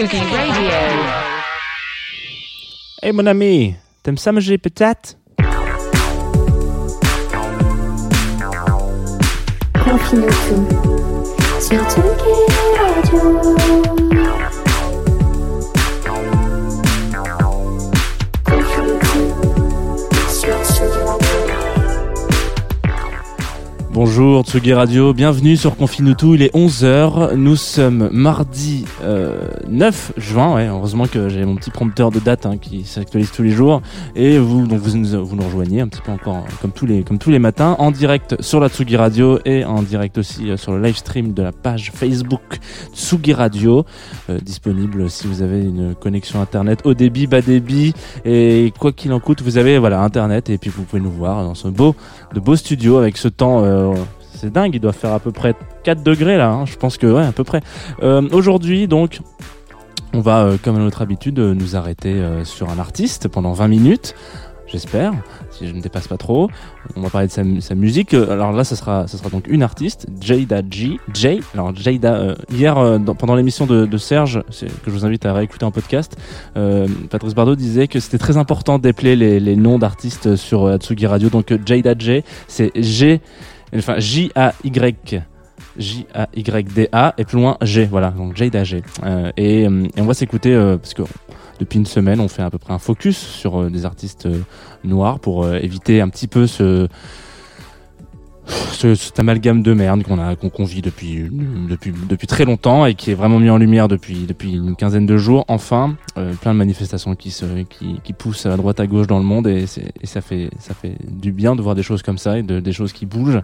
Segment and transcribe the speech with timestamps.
[0.00, 0.70] Sugi Radio.
[3.02, 5.18] Hey mon ami, t'aimes ça manger peut-être
[9.84, 12.34] Confine tout sur Tsugi
[12.80, 13.99] Radio.
[23.92, 30.54] Bonjour Tsugi Radio, bienvenue sur Confinutu, il est 11h, nous sommes mardi euh, 9 juin,
[30.54, 33.82] ouais, heureusement que j'ai mon petit prompteur de date hein, qui s'actualise tous les jours,
[34.14, 36.86] et vous, donc vous, nous- vous nous rejoignez un petit peu encore euh, comme tous,
[36.86, 40.50] les, comme tous les matins, en direct sur la Tsugi Radio et en direct aussi
[40.50, 42.60] euh, sur le live stream de la page Facebook
[42.94, 43.84] Tsugi Radio,
[44.30, 47.92] euh, disponible si vous avez une connexion internet haut débit, bas débit,
[48.24, 51.42] et quoi qu'il en coûte, vous avez voilà internet, et puis vous pouvez nous voir
[51.42, 51.96] dans ce beau
[52.32, 53.64] de beaux studios avec ce temps.
[53.64, 53.78] euh,
[54.34, 57.06] c'est dingue, il doit faire à peu près 4 degrés là, hein, je pense que
[57.06, 57.60] ouais, à peu près.
[58.02, 59.20] Euh, Aujourd'hui, donc,
[60.12, 63.52] on va, euh, comme à notre habitude, euh, nous arrêter euh, sur un artiste pendant
[63.52, 64.14] 20 minutes,
[64.66, 65.12] j'espère,
[65.50, 66.48] si je ne dépasse pas trop.
[66.96, 68.14] On va parler de sa, mu- sa musique.
[68.14, 70.98] Euh, Alors là, ça sera, donc une artiste, Jada G.
[71.12, 71.40] J.
[71.54, 75.64] Alors Jada, euh, hier, euh, pendant l'émission de, Serge, que je vous invite à réécouter
[75.64, 76.16] en podcast,
[76.56, 81.06] euh, Patrice Bardot disait que c'était très important d'épeler les, noms d'artistes sur euh, Atsugi
[81.06, 81.28] Radio.
[81.28, 83.20] Donc euh, Jada J, c'est G,
[83.78, 85.22] enfin J-A-Y.
[85.78, 88.82] J-A-Y-D-A et plus loin G, voilà, donc Jada G.
[89.04, 91.02] Euh, et, euh, et on va s'écouter, euh, parce que
[91.58, 94.28] depuis une semaine, on fait à peu près un focus sur euh, des artistes
[94.84, 96.88] noirs pour éviter un petit peu ce,
[98.50, 101.28] ce, cet amalgame de merde qu'on a qu'on vit depuis
[101.68, 105.06] depuis depuis très longtemps et qui est vraiment mis en lumière depuis depuis une quinzaine
[105.06, 108.86] de jours enfin euh, plein de manifestations qui se qui, qui poussent à droite à
[108.86, 109.64] gauche dans le monde et,
[110.00, 112.60] et ça fait ça fait du bien de voir des choses comme ça et de,
[112.60, 113.42] des choses qui bougent.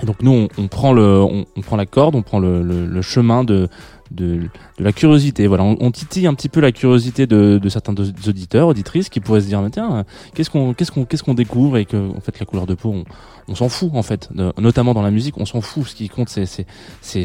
[0.00, 2.86] Et donc nous on, on prend le on, prend la corde on prend le, le,
[2.86, 3.68] le chemin de
[4.12, 4.36] de,
[4.78, 5.48] de la curiosité.
[5.48, 9.18] Voilà on, on titille un petit peu la curiosité de, de certains auditeurs auditrices qui
[9.20, 10.04] pourraient se dire mais tiens
[10.34, 12.90] qu'est-ce qu'on qu'est-ce qu'on qu'est-ce qu'on découvre et que en fait la couleur de peau
[12.90, 13.04] on,
[13.48, 14.28] on s'en fout en fait.
[14.34, 15.86] De- notamment dans la musique on s'en fout.
[15.88, 16.66] Ce qui compte c'est c'est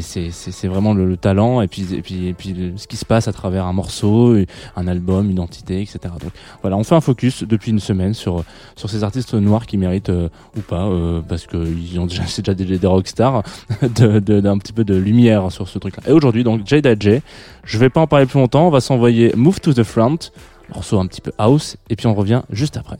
[0.01, 3.06] c'est c'est vraiment le, le talent et puis et puis et puis ce qui se
[3.06, 4.35] passe à travers un morceau
[4.75, 6.31] un album une identité etc donc
[6.62, 8.44] voilà on fait un focus depuis une semaine sur
[8.75, 12.23] sur ces artistes noirs qui méritent euh, ou pas euh, parce que ils ont déjà
[12.28, 13.44] c'est déjà des, des rockstars
[13.81, 16.95] de de- d'un petit peu de lumière sur ce truc là et aujourd'hui donc Jada
[17.00, 17.19] J
[17.63, 20.17] je vais pas en parler plus longtemps on va s'envoyer Move to the Front
[20.73, 22.97] morceau un petit peu house et puis on revient juste après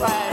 [0.00, 0.29] Right.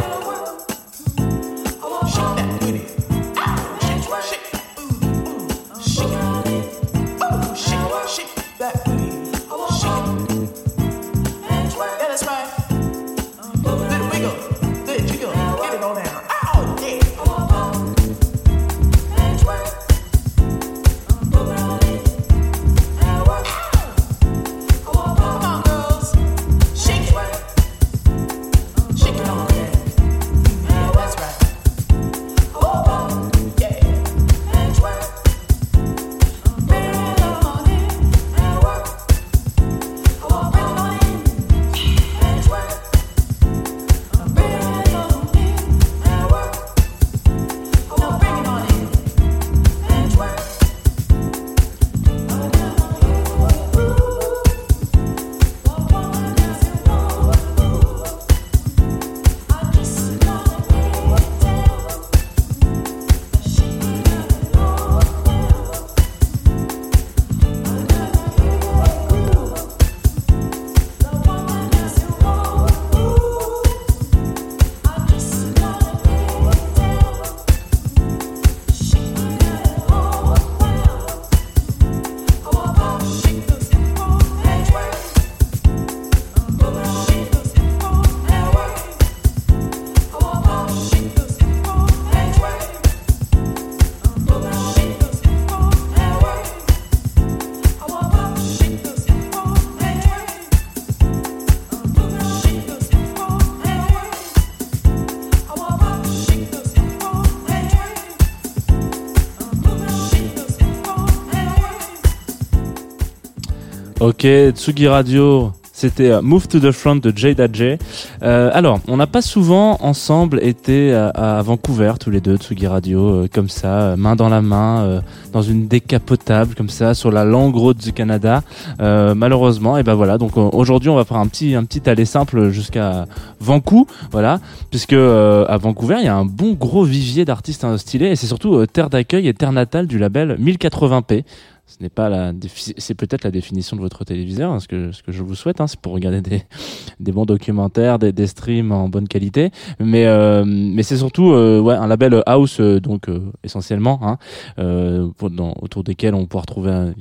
[114.08, 115.52] Ok, Tsugi Radio.
[115.74, 117.76] C'était euh, Move to the Front de Jada J.
[118.24, 123.02] Euh, alors, on n'a pas souvent ensemble été à, Vancouver, tous les deux, Tsugi Radio,
[123.02, 125.02] euh, comme ça, main dans la main,
[125.34, 128.44] dans une décapotable, comme ça, sur la longue route du Canada.
[128.80, 130.18] Malheureusement, et ben voilà.
[130.18, 133.08] Donc aujourd'hui, on va faire un petit, un petit aller simple jusqu'à
[133.42, 134.40] Vancouver, voilà,
[134.72, 138.28] puisque à Vancouver, il y a un bon gros vivier d'artistes hein, stylés, et c'est
[138.28, 141.26] surtout terre d'accueil et terre natale du label 1080p.
[141.70, 142.32] Ce n'est pas la,
[142.78, 145.60] c'est peut-être la définition de votre téléviseur, hein, ce que ce que je vous souhaite,
[145.60, 146.44] hein, c'est pour regarder des
[147.00, 151.60] des bons documentaires, des, des streams en bonne qualité, mais euh, mais c'est surtout euh,
[151.60, 154.18] ouais un label house euh, donc euh, essentiellement, hein,
[154.60, 156.94] euh, pour- dans, autour desquels on pourra retrouver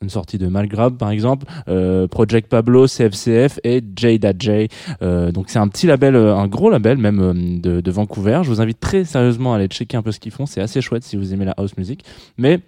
[0.00, 4.68] une sortie de Malgrab par exemple, euh, Project Pablo, CFCF et Jada J.
[5.02, 8.40] Euh, donc c'est un petit label, euh, un gros label même euh, de, de Vancouver.
[8.42, 10.46] Je vous invite très sérieusement à aller checker un peu ce qu'ils font.
[10.46, 12.04] C'est assez chouette si vous aimez la house music.
[12.38, 12.60] Mais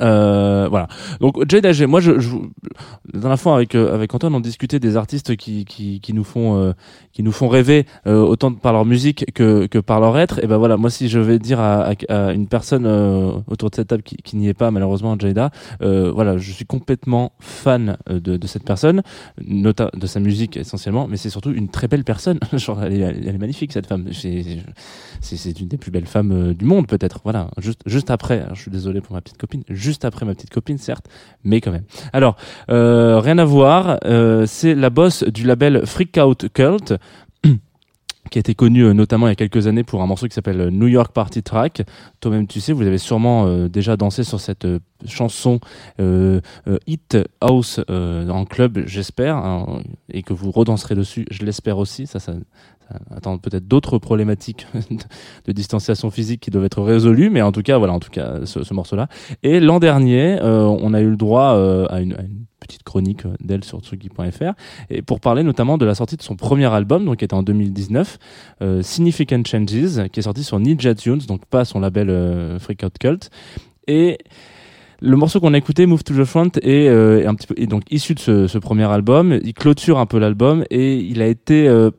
[0.00, 0.88] euh, voilà.
[1.20, 1.86] Donc Jada J.
[1.86, 2.30] Moi, je, je
[3.12, 6.24] la dernière fois avec euh, avec Antoine, on discutait des artistes qui qui, qui nous
[6.24, 6.72] font euh,
[7.12, 10.42] qui nous font rêver euh, autant par leur musique que que par leur être.
[10.42, 13.70] Et ben voilà, moi si je vais dire à, à, à une personne euh, autour
[13.70, 17.96] de cette table qui, qui n'y est pas malheureusement, Jada, voilà, je suis complètement fan
[18.08, 19.02] de, de cette personne,
[19.44, 22.38] nota de sa musique essentiellement, mais c'est surtout une très belle personne.
[22.52, 24.08] Genre, elle est, elle est magnifique cette femme.
[24.12, 24.44] C'est
[25.20, 27.20] c'est une des plus belles femmes du monde peut-être.
[27.24, 28.40] Voilà, juste juste après.
[28.40, 29.62] alors, je suis désolé pour ma petite copine.
[29.82, 31.06] Juste après ma petite copine, certes,
[31.42, 31.82] mais quand même.
[32.12, 32.36] Alors,
[32.70, 33.98] euh, rien à voir.
[34.04, 36.94] euh, c'est la boss du label Freak Out Cult.
[38.30, 40.34] Qui a été connu euh, notamment il y a quelques années pour un morceau qui
[40.34, 41.82] s'appelle euh, New York Party Track.
[42.20, 44.66] Toi-même, tu sais, vous avez sûrement euh, déjà dansé sur cette
[45.06, 45.58] chanson
[46.86, 52.06] Hit House en club, j'espère, hein, et que vous redanserez dessus, je l'espère aussi.
[52.06, 52.34] Ça, ça,
[53.10, 54.66] attend peut-être d'autres problématiques
[55.46, 58.44] de, distanciation physique qui doivent être résolues, mais en tout cas, voilà, en tout cas,
[58.44, 59.08] ce, ce morceau-là.
[59.42, 61.56] Et l'an dernier, on a eu le droit
[61.90, 62.16] à une
[62.84, 64.52] chronique euh, d'elle sur tsugi.fr
[64.90, 67.42] et pour parler notamment de la sortie de son premier album donc qui était en
[67.42, 68.18] 2019
[68.62, 72.82] euh, Significant Changes qui est sorti sur Ninja Tunes donc pas son label euh, Freak
[72.84, 73.30] Out Cult
[73.86, 74.18] et
[75.02, 77.66] le morceau qu'on a écouté, Move to the Front, est, euh, un petit peu est
[77.66, 79.38] donc issu de ce, ce premier album.
[79.42, 81.90] Il clôture un peu l'album et il a été euh,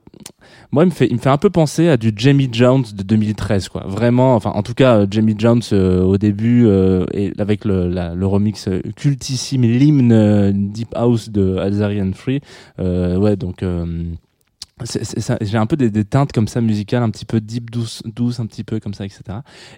[0.72, 3.04] moi, il me fait, il me fait un peu penser à du Jamie Jones de
[3.04, 3.84] 2013, quoi.
[3.88, 7.90] Vraiment, enfin, en tout cas, euh, Jamie Jones euh, au début euh, et avec le,
[7.90, 12.42] le remix euh, cultissime, l'hymne euh, Deep House de Azarian Free.
[12.80, 13.64] Euh, ouais, donc.
[15.42, 18.46] J'ai un peu des, teintes comme ça musicales, un petit peu deep, douce, douce, un
[18.48, 19.22] petit peu comme ça, etc.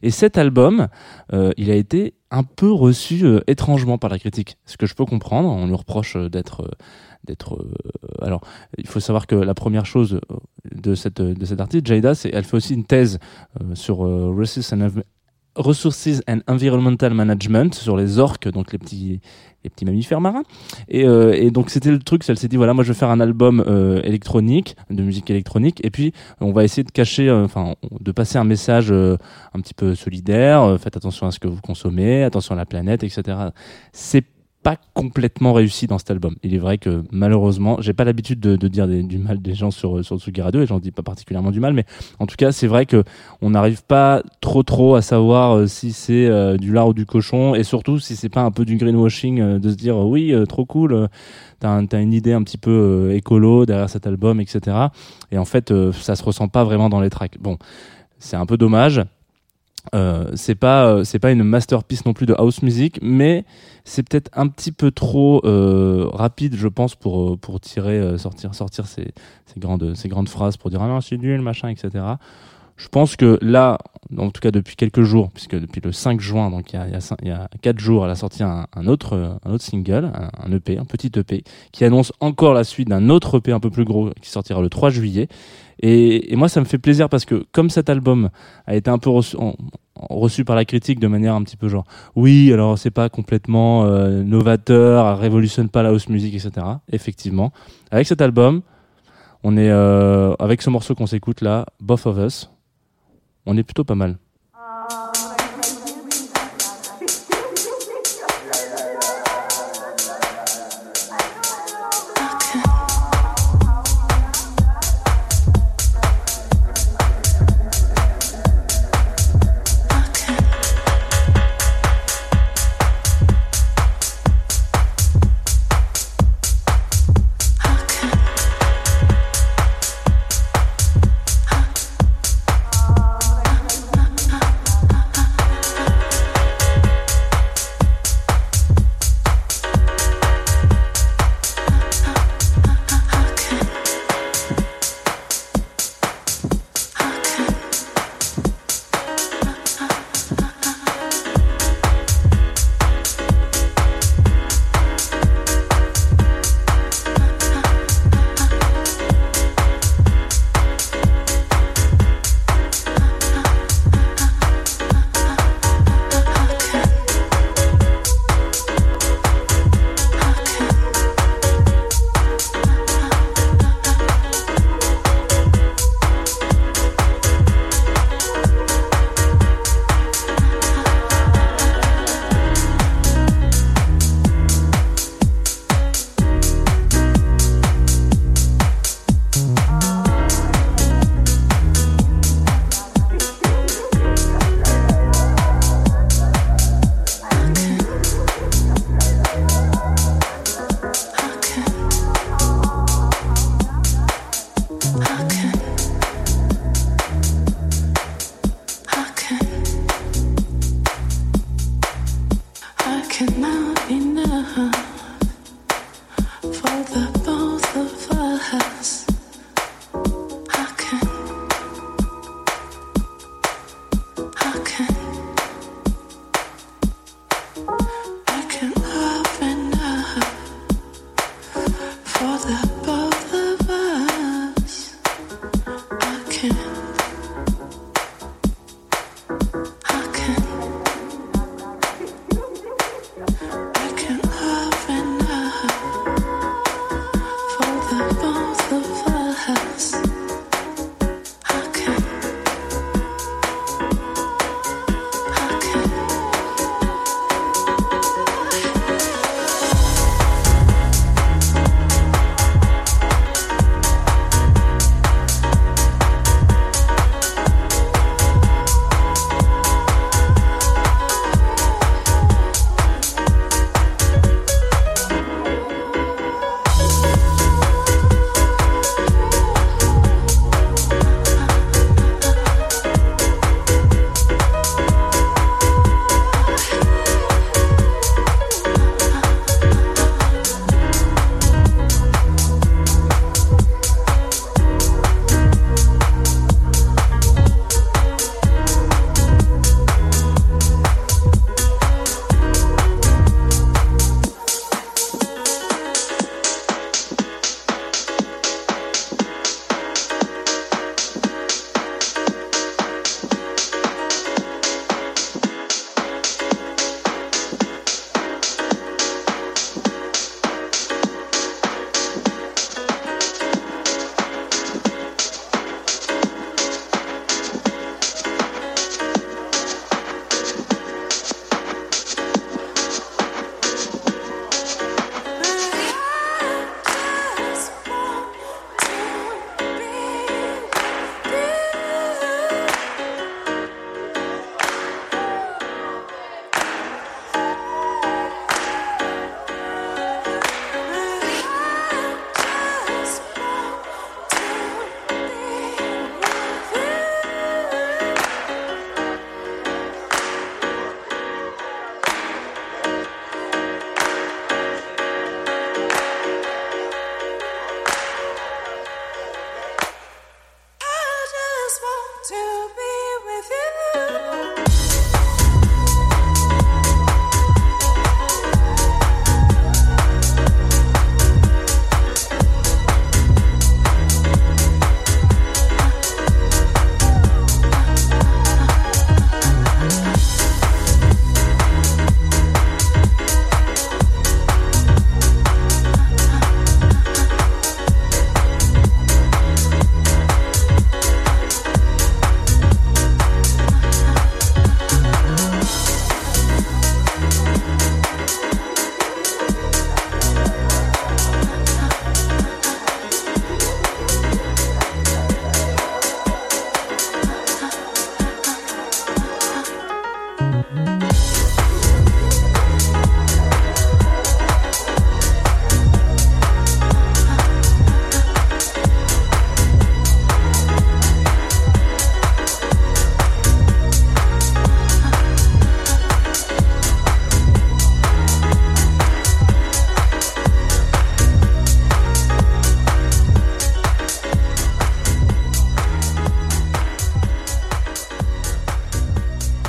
[0.02, 0.88] Et cet album,
[1.34, 4.58] euh, il a été un peu reçu euh, étrangement par la critique.
[4.66, 6.70] Ce que je peux comprendre, on lui reproche euh, d'être,
[7.25, 7.66] d'être.
[8.22, 8.42] alors,
[8.78, 10.20] il faut savoir que la première chose
[10.74, 13.20] de cette de cet artiste, Jada, c'est elle fait aussi une thèse
[13.74, 14.32] sur euh,
[15.56, 19.20] Resources and Environmental Management sur les orques, donc les petits
[19.64, 20.44] les petits mammifères marins.
[20.88, 23.10] Et, euh, et donc c'était le truc, elle s'est dit voilà, moi je vais faire
[23.10, 27.46] un album euh, électronique, de musique électronique, et puis on va essayer de cacher, euh,
[27.46, 29.18] enfin de passer un message euh,
[29.54, 30.62] un petit peu solidaire.
[30.62, 33.24] euh, faites attention à ce que vous consommez, attention à la planète, etc.
[34.65, 36.38] pas complètement réussi dans cet album.
[36.41, 39.69] Il est vrai que malheureusement, j'ai pas l'habitude de, de dire du mal des gens
[39.69, 41.86] sur sur Tsugi Radio et j'en dis pas particulièrement du mal, mais
[42.17, 43.03] en tout cas c'est vrai que
[43.43, 47.05] on n'arrive pas trop trop à savoir euh, si c'est euh, du lard ou du
[47.05, 50.34] cochon et surtout si c'est pas un peu du greenwashing euh, de se dire oui
[50.50, 51.10] trop cool,
[51.60, 54.77] t'as un- une idée un petit peu écolo derrière cet album, etc.
[55.31, 57.38] Et en fait ça se ressent pas vraiment dans les tracks.
[57.39, 57.60] Bon,
[58.17, 59.03] c'est un peu dommage.
[59.94, 63.46] Euh, c'est pas euh, c'est pas une masterpiece non plus de house music, mais
[63.84, 68.18] c'est peut-être un petit peu trop euh, rapide, je pense, pour euh, pour tirer euh,
[68.18, 69.13] sortir sortir ces,
[69.46, 72.04] ces grandes ces grandes phrases pour dire ah non c'est nul machin etc.
[72.77, 73.77] Je pense que là,
[74.18, 76.88] en tout cas depuis quelques jours, puisque depuis le 5 juin, donc il y a,
[76.88, 79.38] il y a, cin- il y a 4 jours, elle a sorti un, un autre,
[79.46, 83.08] un autre single, un, un EP, un petit EP, qui annonce encore la suite d'un
[83.10, 85.30] autre EP un peu plus gros qui sortira le 3 juillet.
[85.82, 88.29] Et, moi, ça me fait plaisir parce que comme cet album
[88.65, 92.51] a été un peu reçu, par la critique de manière un petit peu genre, oui,
[92.53, 96.65] alors c'est pas complètement euh, novateur, révolutionne pas la house music, etc.
[96.91, 97.51] Effectivement,
[97.91, 98.62] avec cet album,
[99.44, 102.50] on est euh, avec ce morceau qu'on s'écoute là, Both of Us,
[103.46, 104.17] on est plutôt pas mal.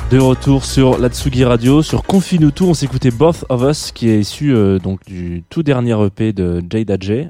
[0.09, 4.21] De retour sur la Tsugi Radio, sur Confinutu, on s'écoutait Both of Us, qui est
[4.21, 7.27] issu euh, donc du tout dernier EP de Jada J.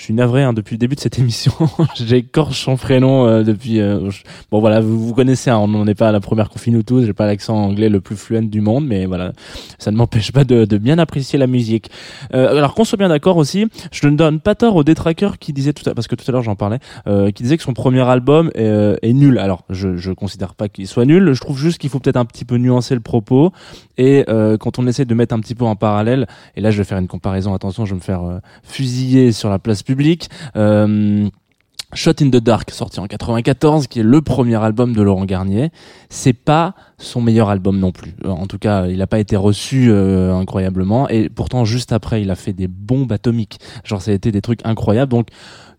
[0.00, 1.52] Je suis navré hein, depuis le début de cette émission.
[1.94, 3.80] J'écorche son prénom euh, depuis.
[3.80, 4.08] euh,
[4.50, 7.04] Bon voilà, vous, vous connaissez, hein, on n'en est pas à la première Confinutu.
[7.04, 9.32] J'ai pas l'accent anglais le plus fluent du monde, mais voilà,
[9.78, 11.90] ça ne m'empêche pas de, de bien apprécier la musique.
[12.32, 15.52] Euh, alors qu'on soit bien d'accord aussi, je ne donne pas tort aux détraqueurs qui
[15.52, 17.74] disaient tout à parce que tout à l'heure j'en parlais, euh, qui disaient que son
[17.74, 19.36] premier album est, euh, est nul.
[19.38, 21.34] Alors je je considère pas qu'il soit nul.
[21.34, 23.52] Je trouve juste qu'il faut peut-être un petit peu nuancer le propos
[23.98, 26.26] et euh, quand on essaie de mettre un petit peu en parallèle.
[26.56, 27.52] Et là je vais faire une comparaison.
[27.52, 28.22] Attention, je vais me faire
[28.62, 30.30] fusiller sur la place publique.
[30.56, 31.28] Euh,
[31.92, 35.70] Shot in the Dark, sorti en 94, qui est le premier album de Laurent Garnier,
[36.08, 38.14] c'est pas son meilleur album non plus.
[38.24, 41.08] Euh, En tout cas, il n'a pas été reçu euh, incroyablement.
[41.08, 43.58] Et pourtant, juste après, il a fait des bombes atomiques.
[43.84, 45.10] Genre, ça a été des trucs incroyables.
[45.10, 45.28] Donc,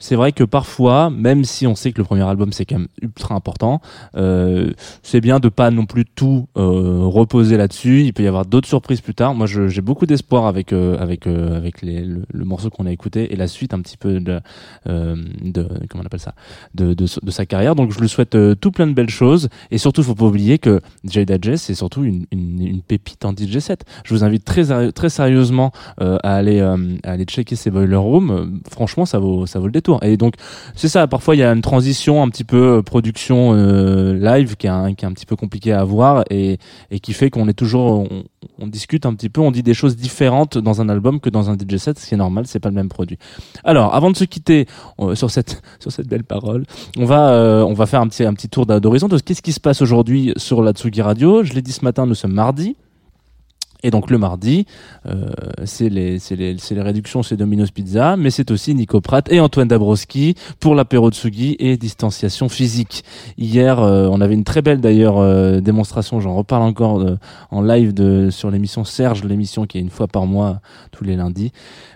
[0.02, 2.88] c'est vrai que parfois, même si on sait que le premier album c'est quand même
[3.04, 3.82] ultra important,
[4.16, 4.72] euh,
[5.04, 8.02] c'est bien de pas non plus tout euh, reposer là-dessus.
[8.02, 9.36] Il peut y avoir d'autres surprises plus tard.
[9.36, 12.92] Moi, j'ai beaucoup d'espoir avec euh, avec euh, avec les, le, le morceau qu'on a
[12.92, 14.42] écouté et la suite un petit peu de,
[14.88, 16.34] de comment on appelle ça,
[16.74, 17.76] de, sa carrière.
[17.76, 20.60] Donc, je lui souhaite euh, tout plein de belles choses et surtout, faut pas oublier
[20.60, 22.26] que Jada Jess c'est surtout une,
[22.88, 23.86] pépite en DJ set.
[24.04, 27.96] Je vous invite très très sérieusement euh, à aller euh, à aller checker ces boiler
[27.96, 28.32] rooms.
[28.32, 30.04] Euh, franchement, ça vaut le détour.
[30.04, 30.36] Et donc
[30.76, 31.08] c'est ça.
[31.08, 35.26] Parfois, il y a une transition un petit peu production live qui est un, petit
[35.26, 36.58] peu compliqué à avoir et
[37.02, 38.08] qui fait qu'on est toujours
[38.60, 41.50] on discute un petit peu, on dit des choses différentes dans un album que dans
[41.50, 43.18] un DJ set, ce qui est normal, c'est pas le même produit.
[43.64, 44.68] Alors, avant de se quitter
[45.00, 46.66] euh, sur cette sur cette belle parole,
[46.98, 49.54] on va euh, on va faire un petit un petit tour d'horizon de qu'est-ce qui
[49.54, 51.44] se passe aujourd'hui sur la Tsugi Radio.
[51.44, 52.76] Je l'ai dit ce matin, nous sommes mardi.
[53.84, 54.66] Et donc le mardi,
[55.08, 55.26] euh,
[55.66, 59.68] c'est les, les, les réductions, c'est Domino's Pizza, mais c'est aussi Nico Pratt et Antoine
[59.68, 63.04] Dabrowski pour l'apéro de Sugi et distanciation physique.
[63.38, 67.18] Hier, euh, on avait une très belle d'ailleurs euh, démonstration, j'en reparle encore de-
[67.50, 71.16] en live de, sur l'émission Serge, l'émission qui est une fois par mois, tous les
[71.16, 71.52] lundis,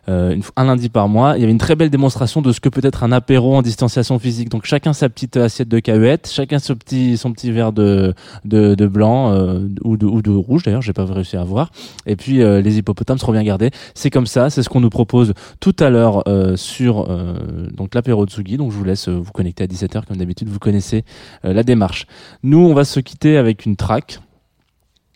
[0.09, 1.37] euh, un lundi par mois.
[1.37, 3.61] Il y avait une très belle démonstration de ce que peut être un apéro en
[3.61, 4.49] distanciation physique.
[4.49, 8.73] Donc chacun sa petite assiette de cahuètes, chacun son petit, son petit verre de, de,
[8.75, 11.71] de blanc euh, ou, de, ou de rouge d'ailleurs, j'ai pas réussi à voir.
[12.05, 13.71] Et puis euh, les hippopotames seront bien gardés.
[13.93, 17.95] C'est comme ça, c'est ce qu'on nous propose tout à l'heure euh, sur euh, donc
[17.95, 18.57] l'apéro Tsugi.
[18.57, 21.03] Donc je vous laisse vous connecter à 17h comme d'habitude, vous connaissez
[21.43, 22.07] la démarche.
[22.43, 24.19] Nous, on va se quitter avec une track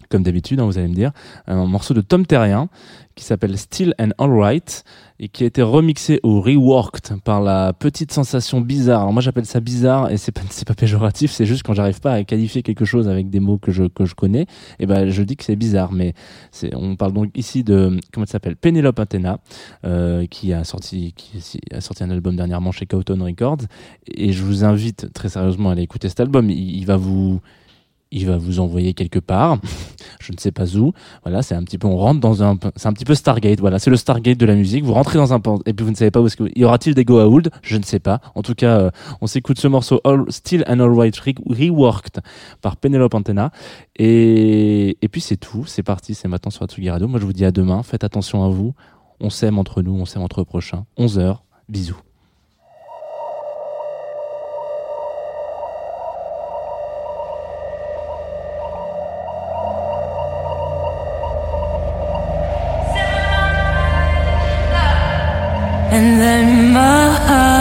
[0.10, 1.12] comme d'habitude, hein, vous allez me dire,
[1.48, 2.70] un morceau de Tom Terrien
[3.20, 4.86] qui s'appelle Still and Alright
[5.20, 9.02] et qui a été remixé ou reworked par la petite sensation bizarre.
[9.02, 12.14] Alors moi j'appelle ça bizarre et c'est pas pas péjoratif, c'est juste quand j'arrive pas
[12.14, 14.46] à qualifier quelque chose avec des mots que je que je connais,
[14.80, 15.92] et ben je dis que c'est bizarre.
[15.92, 16.14] Mais
[16.74, 18.56] on parle donc ici de comment elle s'appelle?
[18.56, 19.40] Penelope Athena
[19.86, 23.66] euh, qui a sorti qui a sorti un album dernièrement chez Cowton Records
[24.08, 26.50] et je vous invite très sérieusement à aller écouter cet album.
[26.50, 27.42] Il va vous
[28.12, 29.60] il va vous envoyer quelque part,
[30.20, 30.94] je ne sais pas où.
[31.24, 33.60] Voilà, c'est un petit peu, on rentre dans un, c'est un petit peu Stargate.
[33.60, 34.84] Voilà, c'est le Stargate de la musique.
[34.84, 36.96] Vous rentrez dans un et puis vous ne savez pas où est-ce que, y aura-t-il
[36.96, 38.20] des Go Aould Je ne sais pas.
[38.36, 38.92] En tout cas, euh,
[39.22, 42.22] on s'écoute ce morceau All, Still and Alright re- reworked
[42.62, 43.52] par Penelope Antenna.
[43.96, 45.66] Et, et puis c'est tout.
[45.66, 46.16] C'est parti.
[46.16, 47.08] C'est maintenant sur Atsugi Radio.
[47.08, 47.84] Moi, je vous dis à demain.
[47.84, 48.74] Faites attention à vous.
[49.20, 49.94] On s'aime entre nous.
[49.94, 50.86] On s'aime entre prochains.
[50.98, 51.98] 11 h Bisous.
[66.00, 67.60] And then my heart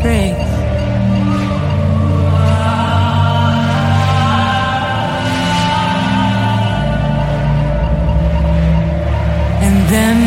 [0.04, 0.52] breaks.
[9.66, 10.18] And then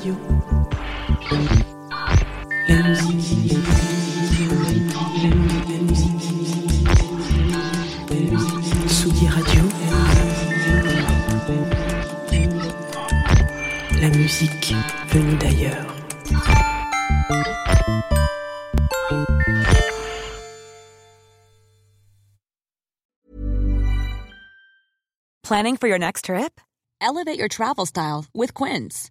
[0.00, 0.16] Radio.
[2.68, 3.52] La musique.
[5.68, 6.16] La musique.
[9.28, 9.62] Radio.
[14.00, 14.74] La musique
[15.08, 15.86] venue d'ailleurs.
[25.42, 26.58] Planning for your next trip?
[27.02, 29.10] Elevate your travel style with Quince.